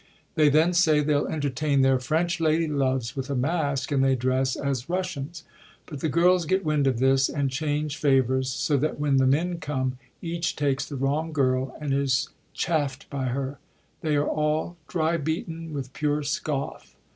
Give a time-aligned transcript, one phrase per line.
[0.33, 4.15] They then say they '11 entertain their French lady loves with a masque, and they
[4.15, 5.43] dress as Russians.
[5.85, 9.59] But the girls get wind of this, and change favours, so that when the men
[9.59, 13.59] come, each takes the wrong girl, and is chaf t by her;
[14.01, 16.95] they are all dry beaten with pure scoff.